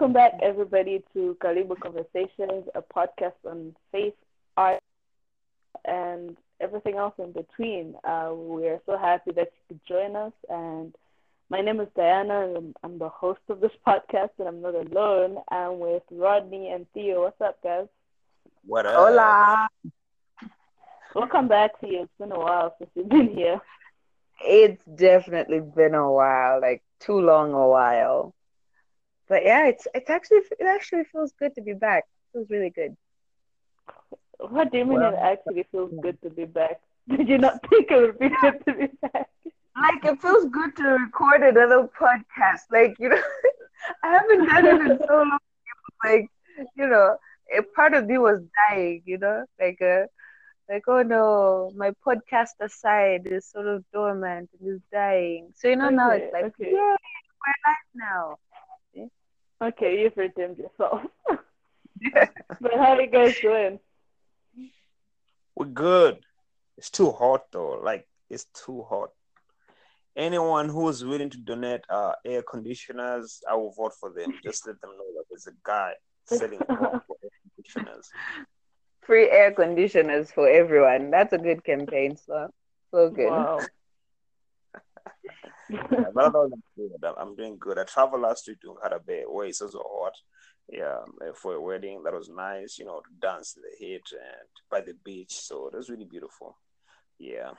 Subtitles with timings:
[0.00, 4.14] Welcome back, everybody, to Karibu Conversations, a podcast on faith,
[4.56, 4.80] art,
[5.84, 7.96] and everything else in between.
[8.02, 10.32] Uh, we are so happy that you could join us.
[10.48, 10.94] And
[11.50, 14.74] my name is Diana, and I'm, I'm the host of this podcast, and I'm not
[14.74, 15.36] alone.
[15.50, 17.24] I'm with Rodney and Theo.
[17.24, 17.86] What's up, guys?
[18.64, 18.94] What up?
[18.94, 19.68] Hola.
[21.14, 22.04] Welcome back to you.
[22.04, 23.60] It's been a while since you've been here.
[24.40, 28.34] It's definitely been a while, like too long a while.
[29.30, 32.02] But yeah, it's it's actually it actually feels good to be back.
[32.02, 32.96] It feels really good.
[34.40, 36.80] What do you mean Well, it actually feels good to be back?
[37.08, 39.28] Did you not think it would be good to be back?
[39.76, 42.66] Like it feels good to record another podcast.
[42.72, 43.22] Like you know,
[44.02, 45.38] I haven't done it in so long.
[46.04, 46.26] Like
[46.76, 47.16] you know,
[47.56, 49.02] a part of me was dying.
[49.04, 50.06] You know, like uh,
[50.68, 55.52] like oh no, my podcast aside is sort of dormant and is dying.
[55.54, 56.72] So you know now it's like okay.
[56.72, 58.38] yay, we're live now.
[59.62, 61.02] Okay, you've redeemed yourself.
[62.60, 63.78] but how are you guys doing?
[65.54, 66.20] We're good.
[66.78, 67.80] It's too hot though.
[67.82, 69.10] Like it's too hot.
[70.16, 74.32] Anyone who is willing to donate uh, air conditioners, I will vote for them.
[74.42, 75.92] Just let them know that there's a guy
[76.24, 77.02] selling air
[77.56, 78.10] conditioners.
[79.02, 81.10] free air conditioners for everyone.
[81.10, 82.16] That's a good campaign.
[82.16, 82.48] So,
[82.90, 83.30] so good.
[83.30, 83.60] Wow.
[85.70, 87.14] Yeah, but otherwise, I'm good.
[87.18, 87.78] I'm doing good.
[87.78, 90.14] I traveled last week to Harare, where it's also hot.
[90.68, 92.78] Yeah, uh, for a wedding that was nice.
[92.78, 95.32] You know, to dance in the heat and by the beach.
[95.32, 96.56] So it was really beautiful.
[97.18, 97.50] Yeah.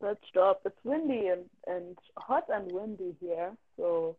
[0.00, 0.62] Let's stop.
[0.64, 3.52] It's windy and, and hot and windy here.
[3.76, 4.16] So,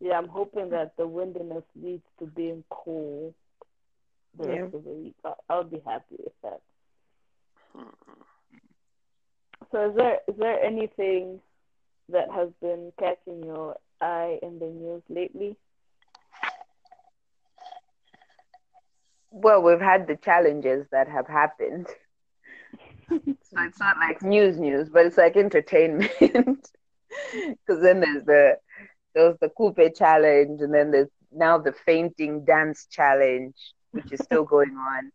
[0.00, 3.34] yeah, I'm hoping that the windiness leads to being cool
[4.38, 4.60] the Yeah.
[4.62, 5.14] rest of the week.
[5.26, 6.60] I- I'll be happy with that.
[7.76, 8.24] Mhm.
[9.72, 11.40] So, is there is there anything
[12.10, 15.56] that has been catching your eye in the news lately?
[19.30, 21.88] Well, we've had the challenges that have happened.
[23.42, 26.10] So it's not like news news, but it's like entertainment.
[27.32, 28.56] Because then there's the
[29.14, 33.54] there's the coupe challenge, and then there's now the fainting dance challenge,
[33.92, 35.12] which is still going on.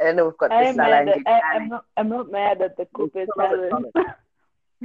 [0.00, 1.08] And then we've got the I'm mad.
[1.08, 1.84] At, I, I'm not.
[1.96, 3.70] I'm not mad at the coupe There's another.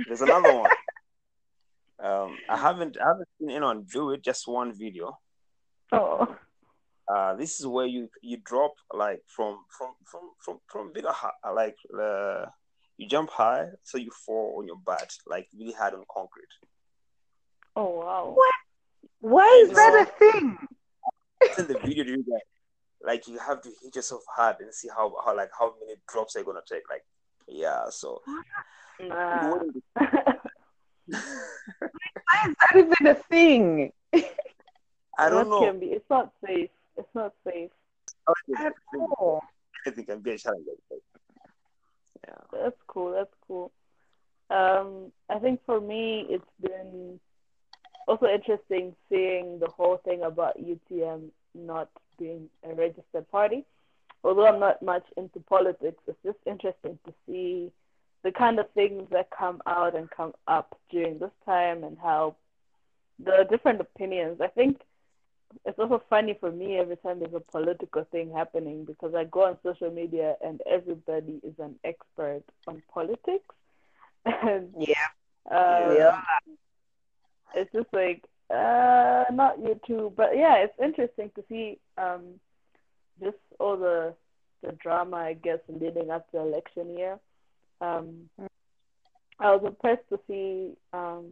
[0.08, 0.72] There's another one.
[2.04, 4.24] Um, I haven't I haven't seen anyone do it.
[4.24, 5.18] Just one video.
[5.92, 6.36] oh,
[7.08, 11.52] Uh, this is where you you drop like from from from from from bigger hi-
[11.54, 12.46] like uh,
[12.98, 16.54] you jump high so you fall on your butt like really hard on concrete.
[17.76, 18.34] oh wow.
[18.36, 18.56] What?
[19.20, 20.58] Why is that a thing?
[21.42, 22.42] It's in the video you get
[23.04, 26.36] like you have to hit yourself hard and see how how like how many drops
[26.36, 26.84] are you gonna take.
[26.90, 27.04] Like
[27.48, 28.22] yeah, so
[29.00, 29.56] Nah.
[31.06, 31.20] Why
[32.48, 33.92] is that even a thing?
[35.18, 35.66] I don't That know.
[35.66, 35.88] Can be.
[35.88, 36.70] It's not safe.
[36.98, 37.72] It's not safe.
[38.58, 38.74] At
[39.18, 39.42] all.
[39.86, 40.66] I think can be a challenge.
[42.28, 42.36] Yeah.
[42.54, 43.12] That's cool.
[43.12, 43.72] That's cool.
[44.50, 47.20] Um, I think for me, it's been
[48.08, 53.66] also interesting seeing the whole thing about UTM not being a registered party.
[54.24, 57.72] Although I'm not much into politics, it's just interesting to see
[58.24, 62.36] the kind of things that come out and come up during this time and how
[63.20, 64.40] the different opinions.
[64.42, 64.82] I think
[65.66, 69.46] it's also funny for me every time there's a political thing happening because I go
[69.46, 73.56] on social media and everybody is an expert on politics.
[74.26, 75.08] And Yeah.
[75.52, 76.22] um, Yeah.
[77.56, 82.40] it's just like uh not YouTube, but yeah it's interesting to see um
[83.22, 84.14] just all the
[84.64, 87.20] the drama i guess leading up to election year.
[87.82, 88.30] Um
[89.40, 91.26] i was impressed to see um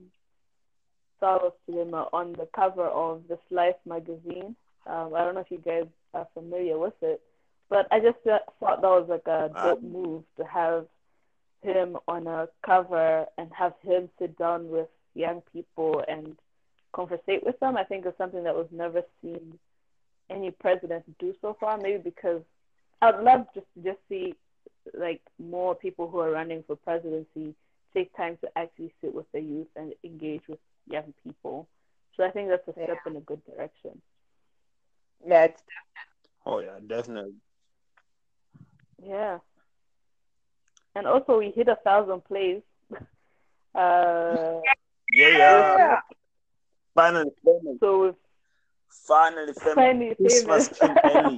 [1.22, 4.56] Saulos Chilima on the cover of this life magazine.
[4.88, 7.22] Um i don't know if you guys are familiar with it
[7.70, 10.86] but i just uh, thought that was like a dope Um, move to have
[11.64, 16.36] him on a cover and have him sit down with young people and
[16.92, 17.78] conversate with them.
[17.78, 19.58] I think is something that was never seen
[20.30, 21.78] any president do so far.
[21.78, 22.42] Maybe because
[23.02, 24.36] I'd love just to just see
[24.94, 27.54] like more people who are running for presidency
[27.94, 30.60] take time to actually sit with the youth and engage with
[30.90, 31.68] young people.
[32.16, 34.02] So I think that's a step in a good direction.
[35.26, 35.62] Yeah, it's
[36.46, 37.36] Oh yeah, definitely.
[39.04, 39.40] Yeah.
[40.96, 42.62] And also we hit a thousand plays.
[43.74, 44.60] Uh,
[45.14, 46.00] Yeah, yeah.
[46.96, 47.78] Finally famous.
[47.80, 48.16] so we've
[49.08, 49.76] Finally famous.
[49.76, 50.80] finally Christmas famous.
[50.80, 51.38] came early.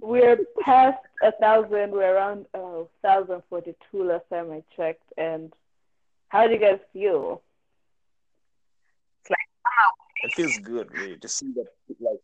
[0.00, 1.92] We're past a thousand.
[1.92, 5.12] We're around uh, thousand forty-two last time I checked.
[5.16, 5.52] And
[6.28, 7.42] how do you guys feel?
[10.24, 11.66] it feels good really to see that
[12.00, 12.20] like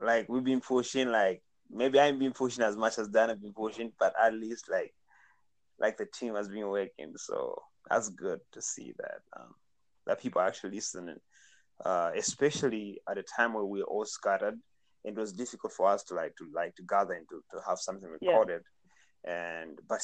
[0.00, 1.40] like we've been pushing like
[1.70, 4.70] maybe I haven't been pushing as much as Dan have been pushing, but at least
[4.70, 4.92] like
[5.78, 7.14] like the team has been working.
[7.16, 9.54] So that's good to see that um,
[10.06, 11.16] that people are actually listening,
[11.84, 14.58] uh, especially at a time where we're all scattered.
[15.04, 17.78] It was difficult for us to like to like to gather and to, to have
[17.78, 18.62] something recorded,
[19.24, 19.60] yeah.
[19.60, 20.00] and but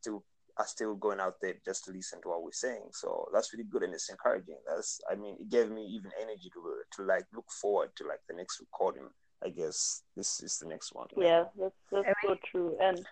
[0.00, 0.24] still
[0.58, 2.84] are still going out there just to listen to what we're saying.
[2.92, 4.58] So that's really good and it's encouraging.
[4.68, 8.20] That's I mean it gave me even energy to to like look forward to like
[8.28, 9.08] the next recording.
[9.44, 11.08] I guess this is the next one.
[11.16, 12.76] Yeah, that's that's so true.
[12.80, 13.04] And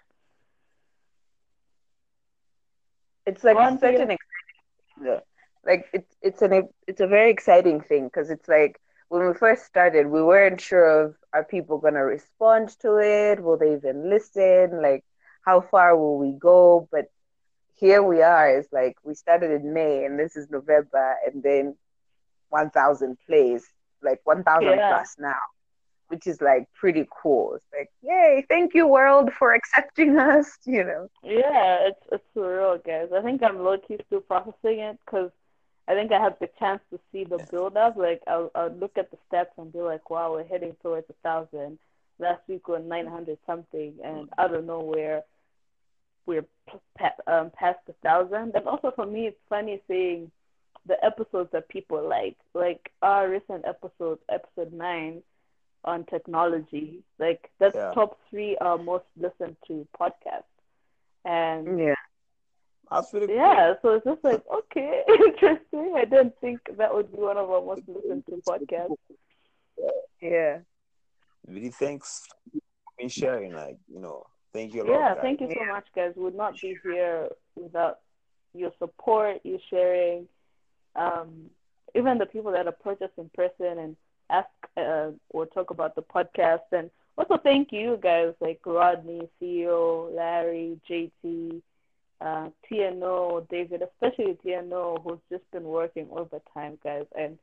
[3.26, 4.18] it's like such an exciting
[5.02, 5.20] yeah.
[5.64, 9.64] Like it's it's an it's a very exciting thing because it's like when we first
[9.64, 14.80] started we weren't sure of are people gonna respond to it will they even listen
[14.82, 15.04] like
[15.42, 17.06] how far will we go but
[17.80, 18.58] here we are.
[18.58, 21.76] It's like we started in May and this is November, and then
[22.50, 23.66] 1,000 plays,
[24.02, 24.90] like 1,000 yeah.
[24.90, 25.40] plus now,
[26.08, 27.54] which is like pretty cool.
[27.54, 31.08] It's like, yay, thank you, world, for accepting us, you know.
[31.24, 33.08] Yeah, it's, it's real, guys.
[33.16, 35.30] I think I'm low key still processing it because
[35.88, 37.96] I think I had the chance to see the build up.
[37.96, 41.14] Like, I'll, I'll look at the stats and be like, wow, we're heading towards a
[41.22, 41.78] thousand.
[42.18, 45.22] Last week we were 900 something, and out of nowhere,
[46.26, 46.44] we're
[47.26, 48.54] um, past a thousand.
[48.54, 50.30] And also for me, it's funny seeing
[50.86, 55.22] the episodes that people like, like our recent episode, episode nine,
[55.84, 57.02] on technology.
[57.18, 57.92] Like that's yeah.
[57.94, 60.44] top three uh, most listened to podcasts.
[61.24, 61.94] And yeah.
[62.90, 65.94] That's really yeah, so it's just like okay, interesting.
[65.96, 68.96] I didn't think that would be one of our most listened to podcasts.
[70.20, 70.58] Yeah.
[71.46, 73.54] Really, thanks for sharing.
[73.54, 74.82] Like you know, Thank you.
[74.82, 74.92] A lot.
[74.92, 76.12] Yeah, thank you so much, guys.
[76.16, 78.00] Would not be here without
[78.52, 80.26] your support, your sharing,
[80.96, 81.50] um,
[81.94, 83.96] even the people that approach us in person and
[84.28, 86.60] ask uh, or talk about the podcast.
[86.72, 91.62] And also thank you guys like Rodney, CEO, Larry, JT,
[92.20, 97.06] uh, TNO, David, especially TNO, who's just been working overtime, guys.
[97.18, 97.38] And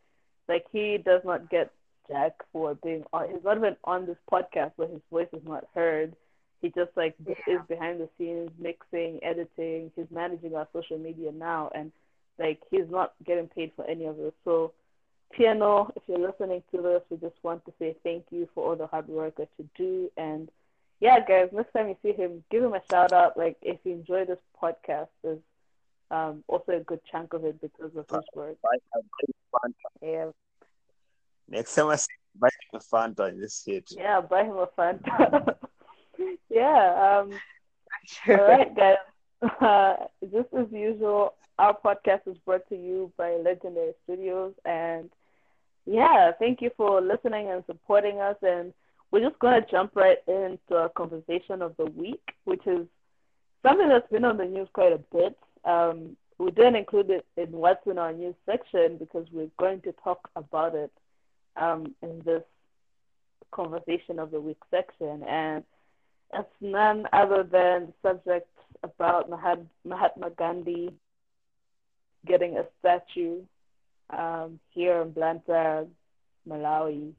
[0.47, 1.71] like he does not get
[2.07, 3.29] jack for being on.
[3.29, 6.15] He's not even on this podcast, but his voice is not heard
[6.61, 7.35] he just like yeah.
[7.47, 9.91] is behind the scenes, mixing, editing.
[9.95, 11.91] He's managing our social media now, and
[12.39, 14.33] like he's not getting paid for any of this.
[14.43, 14.73] So,
[15.31, 18.75] Piano, if you're listening to this, we just want to say thank you for all
[18.75, 20.09] the hard work that you do.
[20.17, 20.49] And
[20.99, 23.37] yeah, guys, next time you see him, give him a shout out.
[23.37, 25.39] Like if you enjoy this podcast, there's
[26.09, 28.57] um, also a good chunk of it because of his work.
[30.01, 30.31] Yeah.
[31.49, 32.07] Next time I see
[32.39, 33.89] buy him a Fanta in this shit.
[33.91, 35.55] Yeah, buy him a Fanta.
[36.49, 37.21] yeah.
[37.21, 37.31] Um,
[38.27, 38.97] all right, guys.
[39.41, 39.95] Uh,
[40.31, 44.53] just as usual, our podcast is brought to you by Legendary Studios.
[44.65, 45.09] And
[45.85, 48.37] yeah, thank you for listening and supporting us.
[48.41, 48.73] And
[49.11, 52.85] we're just going to jump right into our conversation of the week, which is
[53.63, 55.37] something that's been on the news quite a bit.
[55.63, 59.93] Um, we didn't include it in what's in our news section because we're going to
[60.03, 60.91] talk about it
[61.55, 62.43] um, in this
[63.51, 65.23] conversation of the week section.
[65.23, 65.63] And
[66.33, 68.49] it's none other than the subject
[68.83, 70.91] about Mahatma Gandhi
[72.25, 73.41] getting a statue
[74.09, 75.87] um, here in Blantyre,
[76.47, 77.13] Malawi.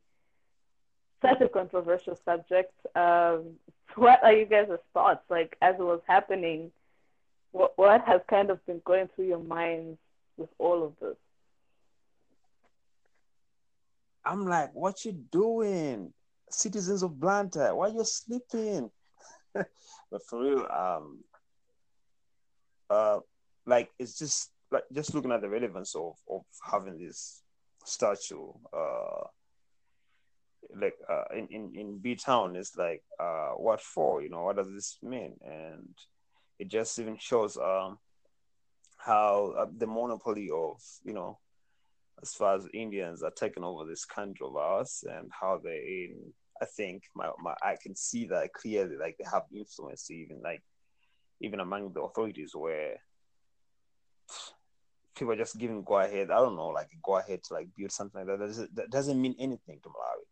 [1.23, 2.73] Such a controversial subject.
[2.95, 3.57] Um,
[3.97, 5.25] what are you guys' thoughts?
[5.29, 6.71] Like, as it was happening,
[7.53, 9.99] what, what has kind of been going through your minds
[10.37, 11.17] with all of this?
[14.25, 16.13] I'm like, what you doing?
[16.51, 18.91] Citizens of Blantyre, why you sleeping?
[19.55, 21.19] but for real, um,
[22.91, 23.19] uh,
[23.67, 27.43] like it's just like just looking at the relevance of of having this
[27.85, 29.25] statue, uh,
[30.77, 34.23] like uh, in in in B town, it's like uh, what for?
[34.23, 35.35] You know, what does this mean?
[35.43, 35.95] And
[36.59, 37.99] it just even shows um
[38.99, 41.39] how uh, the monopoly of you know
[42.23, 46.11] as far as Indians are taking over this country of ours and how they
[46.61, 48.97] I think my, my I can see that clearly.
[48.97, 50.63] Like they have influence even like
[51.41, 52.97] even among the authorities where
[55.15, 56.31] people are just giving go ahead.
[56.31, 58.39] I don't know, like go ahead to like build something like that.
[58.39, 60.27] That doesn't, that doesn't mean anything to Malawi.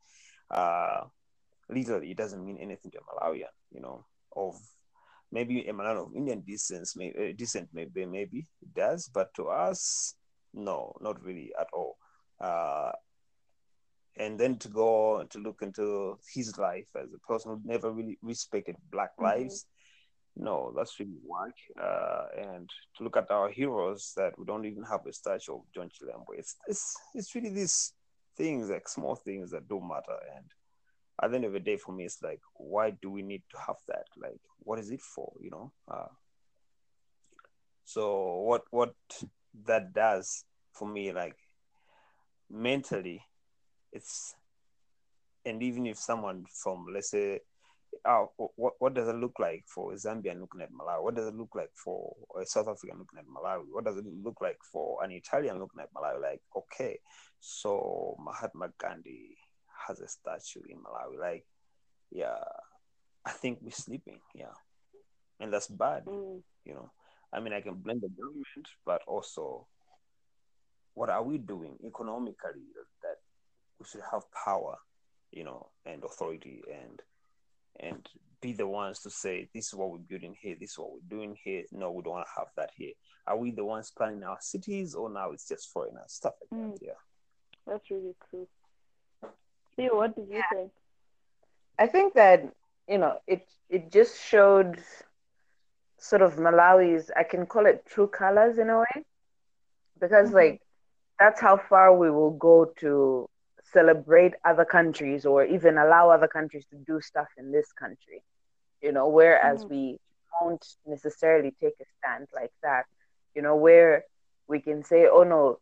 [0.51, 1.03] Uh,
[1.69, 3.55] legally, it doesn't mean anything to a Malawian.
[3.71, 4.57] You know, of
[5.33, 9.49] maybe a man of Indian descent, maybe uh, descent, maybe maybe it does, but to
[9.49, 10.15] us,
[10.55, 11.97] no, not really at all.
[12.41, 12.93] Uh,
[14.19, 18.19] and then to go to look into his life as a person who never really
[18.23, 19.25] respected black mm-hmm.
[19.25, 19.67] lives
[20.37, 21.55] no, that's really whack.
[21.83, 25.63] Uh, and to look at our heroes that we don't even have a statue of
[25.75, 26.39] John Chilembwe.
[26.39, 27.95] It's it's it's really these
[28.37, 30.19] things like small things that don't matter.
[30.37, 30.45] And
[31.23, 33.59] at the end of the day, for me, it's like, why do we need to
[33.67, 34.07] have that?
[34.17, 35.33] Like, what is it for?
[35.41, 35.73] You know.
[35.91, 36.09] Uh,
[37.85, 38.95] so what what
[39.65, 41.37] that does for me, like
[42.51, 43.23] mentally,
[43.93, 44.35] it's
[45.45, 47.41] and even if someone from let's say
[48.05, 48.25] uh,
[48.57, 51.03] what, what does it look like for a Zambian looking at Malawi?
[51.03, 53.65] What does it look like for a South African looking at Malawi?
[53.71, 56.21] What does it look like for an Italian looking at Malawi?
[56.21, 56.99] Like, okay,
[57.41, 59.37] so Mahatma Gandhi
[59.89, 61.19] has a statue in Malawi.
[61.21, 61.47] Like,
[62.11, 62.39] yeah,
[63.25, 64.21] I think we're sleeping.
[64.35, 64.55] Yeah,
[65.41, 66.05] and that's bad.
[66.05, 66.43] Mm.
[66.65, 66.91] You know,
[67.33, 69.67] I mean, I can blame the government, but also,
[70.95, 72.71] what are we doing economically
[73.03, 73.17] that
[73.79, 74.77] we should have power,
[75.33, 77.01] you know, and authority and
[77.81, 78.07] and
[78.41, 81.09] be the ones to say this is what we're building here, this is what we're
[81.19, 81.65] doing here.
[81.73, 82.93] No, we don't want to have that here.
[83.27, 86.79] Are we the ones planning our cities, or now it's just foreigners stuff like Mm.
[86.79, 86.87] that?
[86.87, 86.93] Yeah.
[87.67, 88.47] That's really true.
[89.77, 90.73] Theo, what did you think?
[91.79, 92.45] I think that
[92.89, 94.83] you know it it just showed
[95.99, 99.05] sort of Malawi's I can call it true colors in a way
[99.99, 100.35] because Mhm.
[100.35, 100.63] like
[101.19, 103.29] that's how far we will go to
[103.73, 108.23] celebrate other countries or even allow other countries to do stuff in this country
[108.83, 109.71] you know whereas Mhm.
[109.71, 110.01] we
[110.41, 112.85] won't necessarily take a stand like that
[113.35, 114.05] you know where
[114.49, 115.59] we can say oh no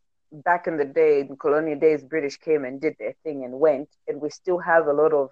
[0.48, 3.88] back in the day in colonial days british came and did their thing and went
[4.08, 5.30] and we still have a lot of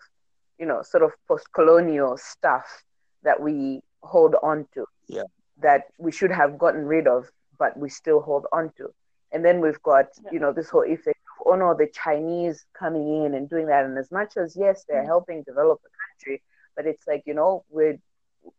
[0.59, 2.85] you know sort of post-colonial stuff
[3.23, 5.25] that we hold on to Yeah.
[5.67, 8.93] that we should have gotten rid of but we still hold on to
[9.33, 10.31] and then we've got Yeah.
[10.35, 13.99] you know this whole effect oh no the chinese coming in and doing that and
[13.99, 15.07] as much as yes they're Mhm.
[15.07, 16.43] helping develop the country
[16.77, 17.99] but it's like you know we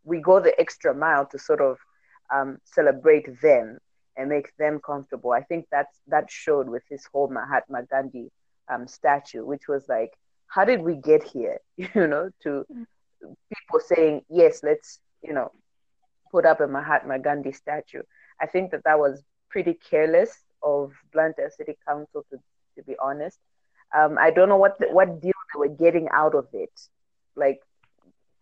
[0.04, 1.76] we go the extra mile to sort of
[2.34, 3.78] um, celebrate them
[4.16, 8.30] and make them comfortable i think that's that showed with this whole mahatma gandhi
[8.72, 10.10] um, statue which was like
[10.48, 12.86] how did we get here you know to Mm.
[13.54, 15.50] people saying yes let's you know
[16.30, 18.02] put up a mahatma gandhi statue
[18.40, 22.38] i think that that was pretty careless of blantyre city council to,
[22.76, 23.38] to be honest.
[23.96, 26.72] Um, i don't know what the, what deal they were getting out of it.
[27.36, 27.60] Like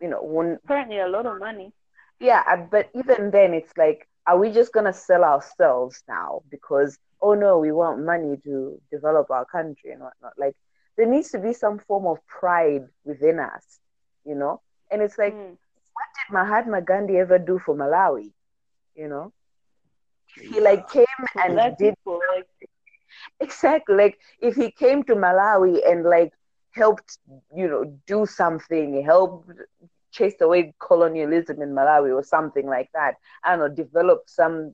[0.01, 1.73] you know when Apparently, a lot of money.
[2.19, 6.97] yeah but even then it's like are we just going to sell ourselves now because
[7.21, 10.33] oh no we want money to develop our country and whatnot?
[10.37, 10.55] Like
[10.97, 13.79] there needs to be some form of pride within us
[14.25, 14.61] you know?
[14.91, 15.57] And it's like Mm.
[15.93, 18.31] what did mahatma gandhi ever do for malawi
[18.95, 19.31] you know?
[20.49, 21.05] He like came
[21.43, 22.47] and black did people, like
[23.39, 26.31] exactly like if he came to malawi and like
[26.71, 27.17] helped
[27.55, 29.49] you know do something helped
[30.11, 34.73] chase away colonialism in malawi or something like that i don't know develop some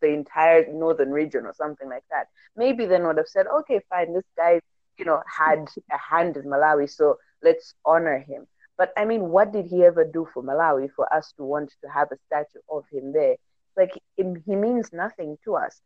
[0.00, 2.26] the entire northern region or something like that
[2.56, 4.60] maybe then would have said okay fine this guy
[4.98, 8.46] you know had a hand in malawi so let's honor him.
[8.78, 11.88] But i mean what did he ever do for malawi for us to want to
[11.88, 13.36] have a statue of him there?
[13.76, 15.80] Like he means nothing to us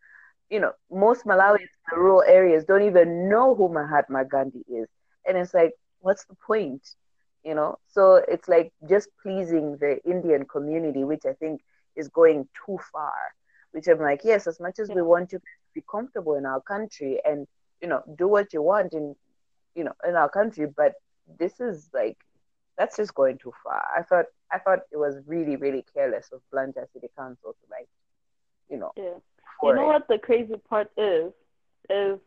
[0.51, 4.89] you know, most Malawians in the rural areas don't even know who Mahatma Gandhi is.
[5.27, 6.83] And it's like, what's the point?
[7.45, 11.63] You know, so it's like just pleasing the Indian community, which I think
[11.97, 13.15] is going too far.
[13.73, 16.61] Which I'm like, yes, as much as we want you to be comfortable in our
[16.61, 17.47] country and,
[17.81, 19.15] you know, do what you want in,
[19.77, 20.95] you know, in our country, but
[21.39, 22.19] this is like,
[22.77, 23.83] that's just going too far.
[23.97, 27.89] I thought, I thought it was really, really careless of Blantyre City Council to like,
[28.69, 29.15] you know, yeah.
[29.63, 31.33] You know what the crazy part is?
[31.89, 32.19] Is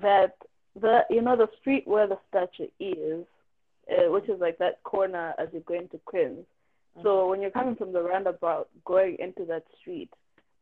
[0.00, 0.36] that
[0.80, 3.24] the you know the street where the statue is,
[3.90, 6.44] uh, which is like that corner as you're going to Queens.
[7.02, 10.10] So when you're coming from the roundabout going into that street,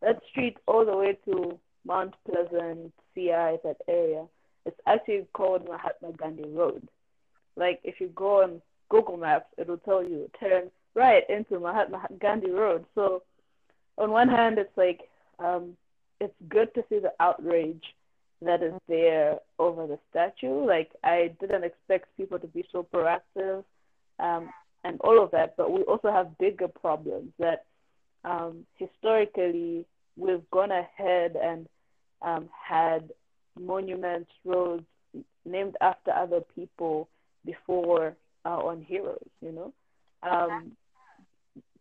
[0.01, 4.25] that street all the way to Mount Pleasant, CI, that area,
[4.65, 6.89] it's actually called Mahatma Gandhi Road.
[7.57, 12.51] Like if you go on Google Maps, it'll tell you turn right into Mahatma Gandhi
[12.51, 12.87] Road.
[12.95, 13.23] So
[13.99, 15.01] on one hand, it's like
[15.39, 15.77] um,
[16.21, 17.83] it's good to see the outrage
[18.43, 20.67] that is there over the statue.
[20.67, 23.65] Like I didn't expect people to be so proactive
[24.19, 24.51] um,
[24.85, 27.65] and all of that, but we also have bigger problems that
[28.25, 29.85] um, historically
[30.17, 31.69] we've gone ahead and
[32.21, 33.11] um, had
[33.59, 34.85] monuments, roads
[35.45, 37.09] named after other people
[37.45, 39.73] before our own heroes, you know.
[40.23, 40.73] Um,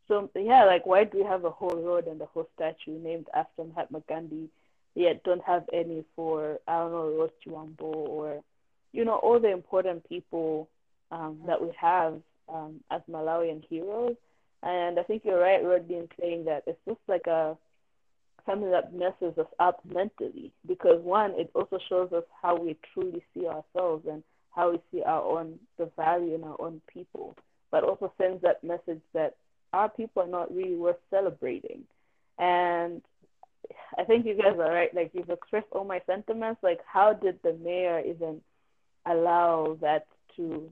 [0.07, 3.27] so yeah, like why do we have a whole road and a whole statue named
[3.33, 4.49] after Mahatma Gandhi,
[4.95, 8.41] yet don't have any for I don't know Rose or
[8.91, 10.67] you know all the important people
[11.11, 14.15] um, that we have um, as Malawian heroes,
[14.63, 17.57] And I think you're right, Rodney, in saying that it's just like a
[18.45, 23.23] something that messes us up mentally because one, it also shows us how we truly
[23.33, 24.23] see ourselves and
[24.55, 27.35] how we see our own the value in our own people,
[27.69, 29.35] but also sends that message that
[29.73, 31.83] our people are not really worth celebrating.
[32.37, 33.01] And
[33.97, 34.93] I think you guys are right.
[34.93, 36.61] Like you've expressed all my sentiments.
[36.63, 38.41] Like how did the mayor even
[39.05, 40.71] allow that to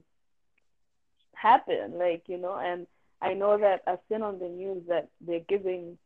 [1.34, 1.98] happen?
[1.98, 2.86] Like you know, and
[3.22, 5.98] I know that I've seen on the news that they're giving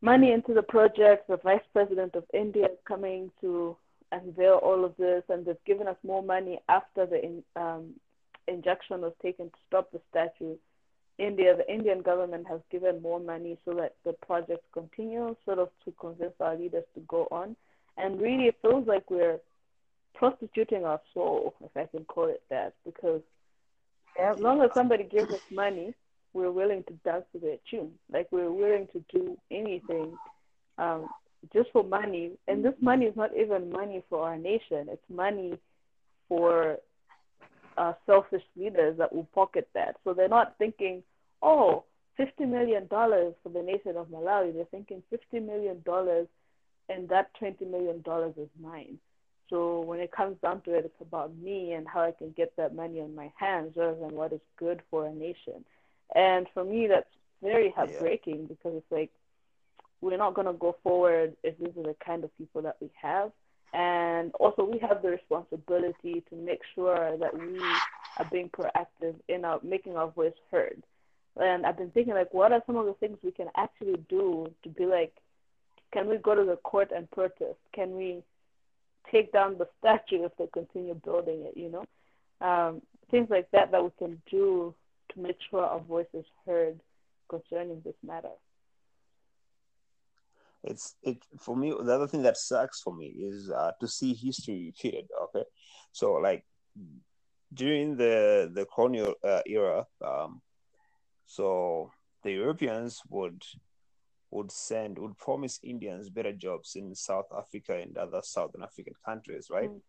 [0.00, 1.28] money into the project.
[1.28, 3.76] The vice president of India is coming to
[4.12, 7.94] unveil all of this, and they've given us more money after the in, um,
[8.46, 10.56] injunction was taken to stop the statue.
[11.18, 15.68] India, the Indian government has given more money so that the project continues, sort of
[15.84, 17.56] to convince our leaders to go on.
[17.96, 19.38] And really, it feels like we're
[20.14, 23.22] prostituting our soul, if I can call it that, because
[24.20, 25.94] as long as somebody gives us money,
[26.32, 27.92] we're willing to dance to their tune.
[28.12, 30.16] Like we're willing to do anything
[30.78, 31.08] um,
[31.52, 32.32] just for money.
[32.48, 34.88] And this money is not even money for our nation.
[34.90, 35.58] It's money
[36.28, 36.78] for
[37.76, 39.96] uh, selfish leaders that will pocket that.
[40.04, 41.02] So they're not thinking,
[41.42, 41.84] oh,
[42.18, 44.54] $50 million for the nation of Malawi.
[44.54, 45.82] They're thinking $50 million
[46.88, 48.04] and that $20 million
[48.36, 48.98] is mine.
[49.50, 52.56] So when it comes down to it, it's about me and how I can get
[52.56, 55.64] that money in my hands rather than what is good for a nation.
[56.14, 57.08] And for me, that's
[57.42, 58.46] very heartbreaking yeah.
[58.48, 59.10] because it's like
[60.00, 62.90] we're not going to go forward if these are the kind of people that we
[63.00, 63.32] have.
[63.74, 67.58] And also, we have the responsibility to make sure that we
[68.18, 70.80] are being proactive in our making our voice heard.
[71.36, 74.46] And I've been thinking, like, what are some of the things we can actually do
[74.62, 75.12] to be like,
[75.92, 77.58] can we go to the court and protest?
[77.74, 78.22] Can we
[79.10, 81.56] take down the statue if they continue building it?
[81.56, 84.72] You know, um, things like that that we can do
[85.12, 86.78] to make sure our voice is heard
[87.28, 88.28] concerning this matter.
[90.64, 91.70] It's it for me.
[91.70, 95.06] The other thing that sucks for me is uh, to see history repeated.
[95.24, 95.44] Okay,
[95.92, 96.44] so like
[97.52, 100.40] during the the colonial uh, era, um,
[101.26, 101.90] so
[102.22, 103.42] the Europeans would
[104.30, 109.48] would send would promise Indians better jobs in South Africa and other Southern African countries,
[109.50, 109.70] right?
[109.70, 109.80] Mm.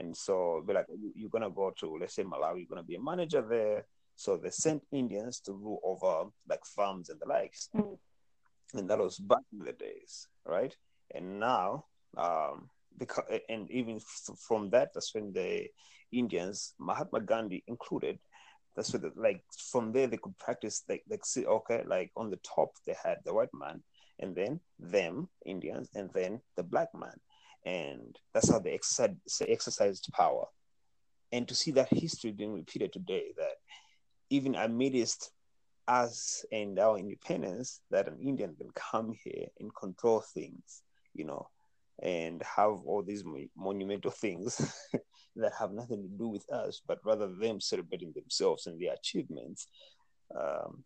[0.00, 3.00] And so be like, you're gonna go to let's say Malawi, you're gonna be a
[3.00, 3.86] manager there.
[4.16, 7.68] So they sent Indians to rule over like farms and the likes.
[7.76, 7.98] Mm.
[8.74, 10.74] And that was back in the days, right?
[11.14, 14.00] And now, um, because and even
[14.46, 15.68] from that, that's when the
[16.12, 18.18] Indians, Mahatma Gandhi included,
[18.76, 22.38] that's what like from there they could practice like like see okay like on the
[22.38, 23.82] top they had the white man
[24.20, 27.18] and then them Indians and then the black man
[27.64, 29.14] and that's how they exercised,
[29.46, 30.46] exercised power
[31.32, 33.56] and to see that history being repeated today that
[34.30, 35.30] even amidst
[35.88, 40.82] us and our independence that an Indian can come here and control things,
[41.14, 41.48] you know,
[42.02, 43.24] and have all these
[43.56, 44.74] monumental things
[45.36, 49.66] that have nothing to do with us, but rather them celebrating themselves and their achievements.
[50.36, 50.84] Um,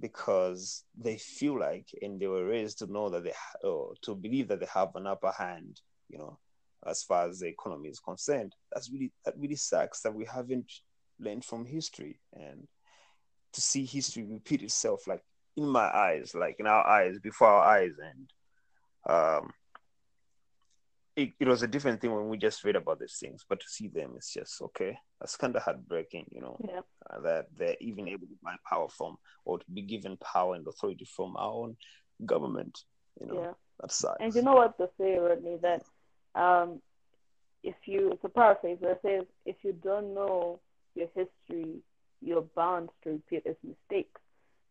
[0.00, 4.48] because they feel like and they were raised to know that they or to believe
[4.48, 6.36] that they have an upper hand you know
[6.86, 10.70] as far as the economy is concerned that's really that really sucks that we haven't
[11.20, 12.66] learned from history and
[13.54, 15.22] to see history repeat itself like
[15.56, 19.52] in my eyes like in our eyes before our eyes and um
[21.16, 23.66] it, it was a different thing when we just read about these things but to
[23.68, 26.80] see them it's just okay that's kind of heartbreaking you know yeah.
[27.10, 30.66] uh, that they're even able to buy power from or to be given power and
[30.66, 31.76] authority from our own
[32.26, 32.80] government
[33.20, 33.52] you know yeah.
[33.80, 35.82] that sucks and you know what to say rodney that
[36.34, 36.80] um
[37.62, 40.58] if you it's a paraphrase but it says if you don't know
[40.94, 41.80] your history,
[42.24, 44.20] you're bound to repeat its mistakes.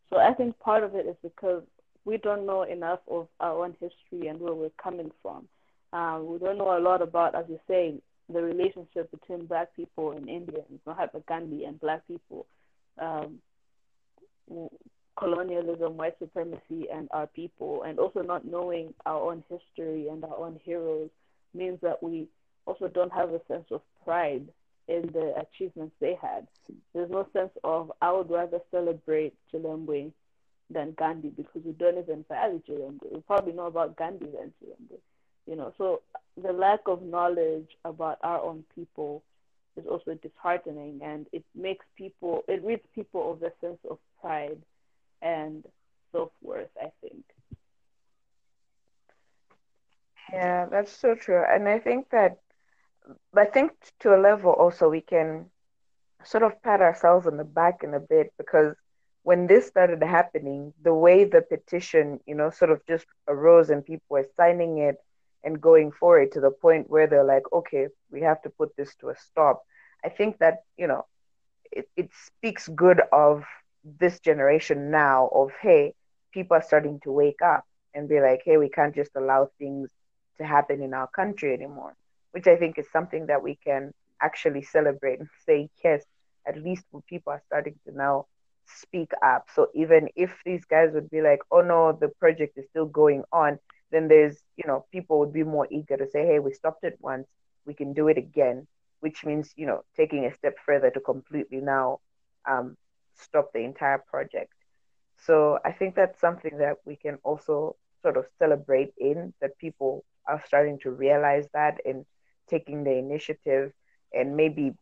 [0.10, 1.64] So I think part of it is because
[2.06, 5.48] we don't know enough of our own history and where we're coming from.
[5.94, 7.96] Um, we don't know a lot about, as you say,
[8.32, 12.46] the relationship between black people and Indians, Mahatma Gandhi and black people,
[13.00, 13.40] um,
[15.18, 20.38] colonialism, white supremacy, and our people, and also not knowing our own history and our
[20.38, 21.10] own heroes
[21.54, 22.28] means that we
[22.66, 24.48] also don't have a sense of pride
[24.88, 26.48] in the achievements they had.
[26.94, 30.12] There's no sense of I would rather celebrate Chilembwe
[30.70, 33.14] than Gandhi because we don't even value Chilembwe.
[33.14, 35.00] We probably know about Gandhi than Chilembwe.
[35.48, 36.02] You know, so
[36.42, 39.24] the lack of knowledge about our own people
[39.76, 44.62] is also disheartening and it makes people it rids people of a sense of pride
[45.22, 45.64] and
[46.12, 47.24] self worth, I think.
[50.34, 51.44] Yeah, that's so true.
[51.44, 52.40] And I think that
[53.36, 55.50] I think to a level also we can
[56.24, 58.76] sort of pat ourselves on the back in a bit because
[59.24, 63.86] when this started happening, the way the petition, you know, sort of just arose and
[63.86, 64.98] people were signing it
[65.44, 68.76] and going for it to the point where they're like, okay, we have to put
[68.76, 69.64] this to a stop.
[70.04, 71.06] I think that, you know,
[71.72, 73.44] it, it speaks good of
[73.84, 75.94] this generation now of, hey,
[76.34, 79.90] people are starting to wake up and be like, hey, we can't just allow things
[80.38, 81.96] to happen in our country anymore,
[82.34, 86.04] which I think is something that we can actually celebrate and say, yes,
[86.48, 88.26] at least people are starting to now
[88.66, 89.48] speak up.
[89.56, 93.24] So even if these guys would be like, oh no, the project is still going
[93.32, 93.60] on,
[93.92, 96.98] then there's, you know, people would be more eager to say, hey, we stopped it
[97.02, 97.28] once,
[97.66, 98.68] we can do it again,
[99.02, 102.00] which means, you know, taking a step further to completely now
[102.50, 102.76] um,
[103.16, 104.54] stop the entire project.
[105.18, 110.04] So I think that's something that we can also sort of celebrate in that people
[110.28, 112.06] are starting to realize that and
[112.50, 113.72] taking the initiative
[114.14, 114.74] and maybe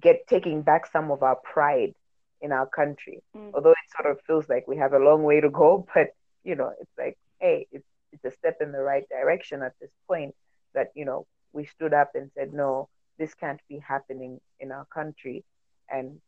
[0.00, 1.94] get taking back some of our pride
[2.40, 3.22] in our country.
[3.36, 3.52] Mm.
[3.54, 6.08] Although it sort of feels like we have a long way to go, but
[6.44, 9.90] you know, it's like, hey, it's it's a step in the right direction at this
[10.06, 10.34] point
[10.74, 14.86] that, you know, we stood up and said, no, this can't be happening in our
[14.86, 15.44] country
[15.90, 16.20] and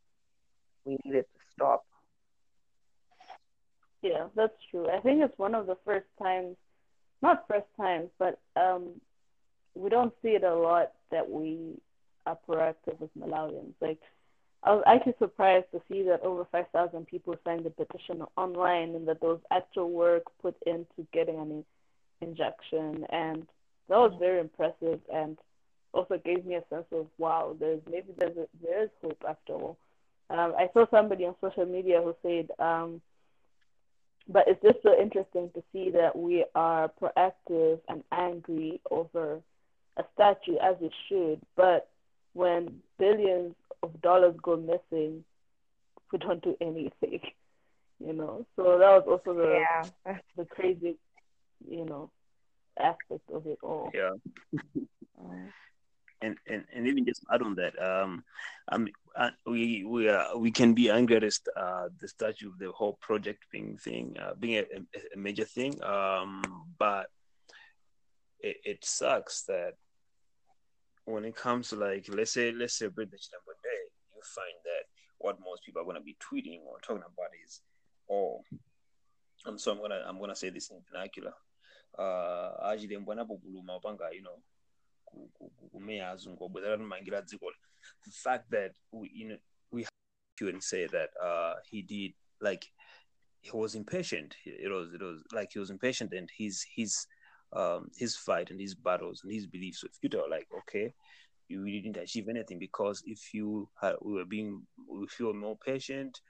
[0.84, 1.84] we needed to stop.
[4.02, 4.88] Yeah, that's true.
[4.88, 6.56] I think it's one of the first times,
[7.20, 9.00] not first times, but um,
[9.74, 11.80] we don't see it a lot that we
[12.26, 13.74] are proactive with Malawians.
[13.80, 14.00] Like,
[14.62, 19.08] I was actually surprised to see that over 5,000 people signed the petition online and
[19.08, 21.64] that there was actual work put into getting an
[22.20, 23.06] injection.
[23.10, 23.46] And
[23.88, 25.38] that was very impressive and
[25.92, 29.78] also gave me a sense of, wow, there's maybe there's there is hope after all.
[30.28, 33.00] Um, I saw somebody on social media who said, um,
[34.28, 39.40] but it's just so interesting to see that we are proactive and angry over
[40.00, 41.88] a statue as it should, but
[42.32, 45.24] when billions of dollars go missing,
[46.12, 47.20] we don't do anything,
[48.04, 48.46] you know.
[48.56, 49.64] So that was also the
[50.06, 50.18] yeah.
[50.36, 50.96] the crazy,
[51.68, 52.10] you know,
[52.78, 53.90] aspect of it all.
[53.94, 54.12] Yeah.
[55.18, 55.52] Um,
[56.22, 58.24] and, and and even just add on that, um,
[58.68, 61.24] I mean, uh, we we uh, we can be angry at
[61.56, 64.78] uh, the statue, the whole project being thing, uh, being a,
[65.14, 65.82] a, major thing.
[65.82, 66.42] Um,
[66.78, 67.06] but
[68.40, 69.74] it, it sucks that
[71.10, 73.82] when it comes to like, let's say, let's celebrate the Chilembwe Day,
[74.14, 74.84] you find that
[75.18, 77.60] what most people are going to be tweeting or talking about is,
[78.10, 78.42] oh,
[79.46, 81.32] and so I'm gonna I'm gonna say this in vernacular.
[81.98, 84.36] Uh, you know,
[88.04, 89.36] the fact that we you know
[89.70, 89.86] we
[90.42, 92.64] and say that uh, he did like
[93.40, 97.06] he was impatient it was it was like he was impatient and his his
[97.52, 99.82] um his fight and his battles and his beliefs.
[99.82, 100.92] Were futile like okay
[101.48, 104.62] you really didn't achieve anything because if you had we were being
[105.02, 106.20] if you were more patient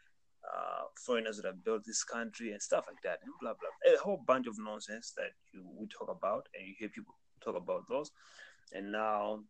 [0.51, 3.99] uh, foreigners that have built this country and stuff like that and blah blah a
[4.03, 7.89] whole bunch of nonsense that you we talk about and you hear people talk about
[7.89, 8.11] those.
[8.73, 9.41] And now,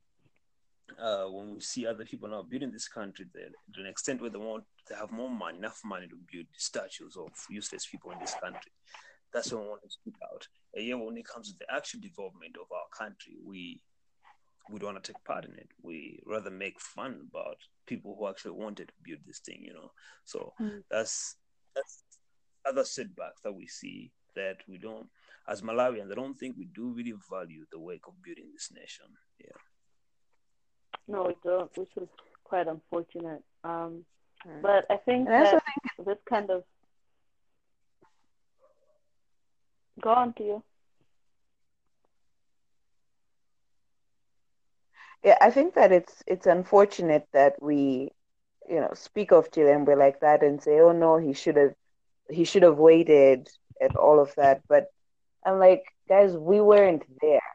[1.00, 4.38] uh, when we see other people now building this country, to an extent where they
[4.38, 8.34] want to have more money, enough money to build statues of useless people in this
[8.42, 8.72] country,
[9.32, 10.46] that's what we want to speak out.
[10.74, 13.82] And yeah, when it comes to the actual development of our country, we
[14.70, 15.68] we don't want to take part in it.
[15.82, 19.90] We rather make fun about people who actually wanted to build this thing, you know.
[20.24, 20.82] So mm.
[20.90, 21.36] that's
[21.74, 22.02] that's
[22.66, 25.08] other setbacks that we see that we don't
[25.50, 29.06] as Malawians, I don't think we do really value the work of building this nation.
[29.40, 29.58] Yeah.
[31.08, 32.08] No, we don't, which is
[32.44, 33.42] quite unfortunate.
[33.64, 34.04] Um,
[34.62, 36.06] but I think and that think...
[36.06, 36.62] this kind of
[40.00, 40.62] go on to you.
[45.22, 48.12] Yeah, I think that it's it's unfortunate that we,
[48.68, 51.74] you know, speak of Chilembwe like that and say, "Oh no, he should have,
[52.30, 53.48] he should have waited,"
[53.80, 54.62] and all of that.
[54.68, 54.86] But
[55.44, 57.48] I'm like, guys, we weren't there.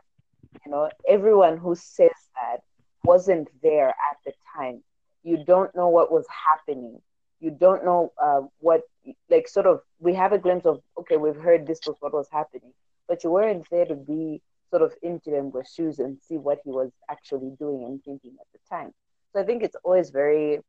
[0.66, 2.62] You know, everyone who says that
[3.04, 4.84] wasn't there at the time.
[5.24, 7.02] You don't know what was happening.
[7.40, 8.82] You don't know uh, what,
[9.30, 12.28] like, sort of, we have a glimpse of, okay, we've heard this was what was
[12.32, 12.74] happening,
[13.08, 16.72] but you weren't there to be sort of into Chilembwe's shoes and see what he
[16.72, 18.94] was actually doing and thinking at the time.
[19.34, 20.60] So I think it's always very,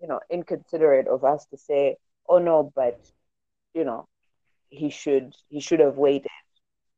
[0.00, 1.96] you know, inconsiderate of us to say,
[2.28, 3.00] oh no, but,
[3.74, 4.06] you know,
[4.70, 6.30] he should he should have waited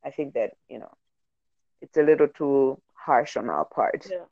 [0.05, 0.93] I think that you know
[1.81, 4.07] it's a little too harsh on our part.
[4.11, 4.25] Yeah.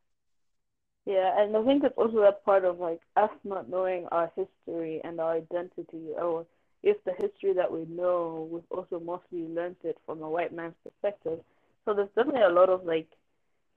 [1.04, 5.00] Yeah, and I think it's also that part of like us not knowing our history
[5.02, 6.46] and our identity, or
[6.82, 10.74] if the history that we know, we've also mostly learned it from a white man's
[10.82, 11.38] perspective.
[11.84, 13.08] So there's definitely a lot of like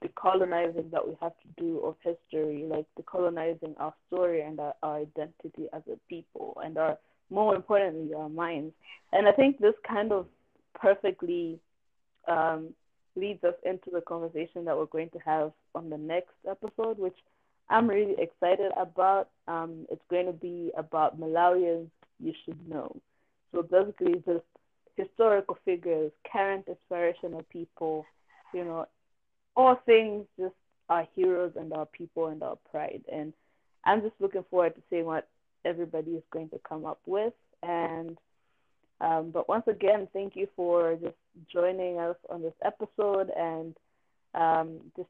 [0.04, 4.98] decolonizing that we have to do of history, like decolonizing our story and our, our
[4.98, 6.98] identity as a people and our
[7.30, 8.74] more importantly, our minds.
[9.12, 10.28] And I think this kind of
[10.80, 11.60] perfectly
[12.28, 12.70] um,
[13.16, 17.18] leads us into the conversation that we're going to have on the next episode, which
[17.70, 19.30] I'm really excited about.
[19.48, 22.96] Um, it's going to be about Malawians you should know.
[23.52, 24.46] So basically, just
[24.96, 28.06] historical figures, current inspirational people,
[28.54, 28.86] you know,
[29.56, 30.54] all things just
[30.90, 33.02] our heroes and our people and our pride.
[33.12, 33.34] And
[33.84, 35.28] I'm just looking forward to seeing what
[35.64, 37.34] everybody is going to come up with.
[37.64, 38.18] And
[39.02, 41.16] um, but once again, thank you for just
[41.52, 43.76] joining us on this episode and
[44.34, 45.10] um, just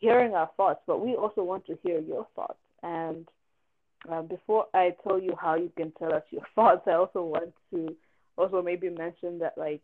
[0.00, 0.80] hearing our thoughts.
[0.86, 2.58] But we also want to hear your thoughts.
[2.82, 3.26] And
[4.08, 7.52] uh, before I tell you how you can tell us your thoughts, I also want
[7.72, 7.94] to
[8.36, 9.82] also maybe mention that like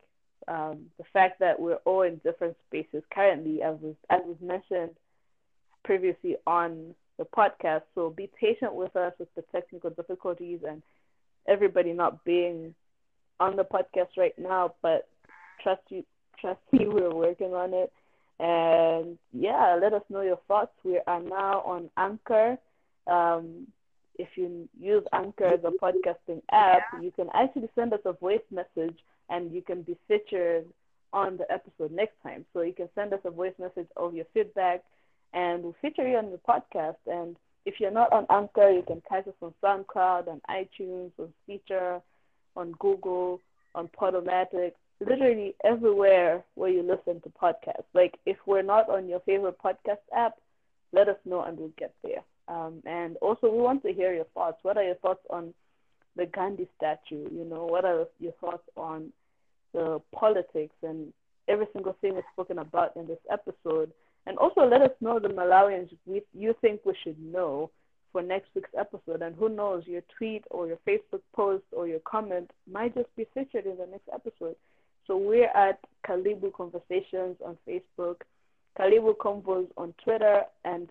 [0.49, 4.97] um, the fact that we're all in different spaces currently, as was, as was mentioned
[5.85, 7.83] previously on the podcast.
[7.95, 10.83] So be patient with us with the technical difficulties and
[11.49, 12.75] everybody not being
[13.41, 15.09] on the podcast right now, but
[15.63, 16.05] trust you,
[16.41, 17.93] trust me, we're working on it.
[18.39, 20.73] And yeah, let us know your thoughts.
[20.85, 22.59] We are now on Anchor.
[23.07, 23.67] Um,
[24.19, 28.41] if you use Anchor as a podcasting app, you can actually send us a voice
[28.51, 28.99] message
[29.29, 30.67] and you can be featured
[31.13, 32.45] on the episode next time.
[32.53, 34.83] So you can send us a voice message of your feedback
[35.33, 36.97] and we'll feature you on the podcast.
[37.07, 41.33] And if you're not on Anchor, you can catch us on SoundCloud, on iTunes, on
[41.45, 42.01] Stitcher,
[42.57, 43.41] on Google,
[43.75, 47.85] on Podomatic, literally everywhere where you listen to podcasts.
[47.95, 50.35] Like if we're not on your favorite podcast app,
[50.93, 52.23] let us know and we'll get there.
[52.49, 54.59] Um, and also, we want to hear your thoughts.
[54.63, 55.53] What are your thoughts on
[56.17, 57.29] the Gandhi statue?
[57.31, 59.13] You know, what are your thoughts on
[59.73, 61.13] the politics and
[61.49, 63.93] every single thing we've spoken about in this episode?
[64.27, 67.71] And also, let us know the Malawians we, you think we should know
[68.13, 69.23] for next week's episode.
[69.23, 73.27] And who knows, your tweet or your Facebook post or your comment might just be
[73.35, 74.57] featured in the next episode.
[75.07, 78.23] So we're at Kalibu Conversations on Facebook,
[78.79, 80.89] Kalibu Convos on Twitter, and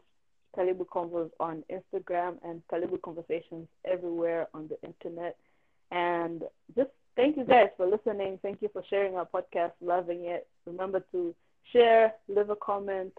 [0.55, 5.37] Kalibu Convos on Instagram, and Kalibu Conversations everywhere on the internet.
[5.91, 6.43] And
[6.75, 8.39] just thank you guys for listening.
[8.41, 10.47] Thank you for sharing our podcast, loving it.
[10.65, 11.35] Remember to
[11.71, 13.13] share, leave a comment,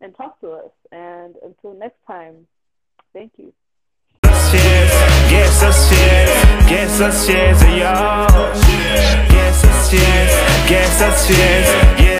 [0.00, 0.70] and talk to us.
[0.92, 2.46] And until next time,
[3.12, 3.52] thank you.
[4.22, 5.90] Guess us
[6.68, 8.28] guess us y'all.
[9.28, 9.90] Guess us
[10.68, 12.07] guess us.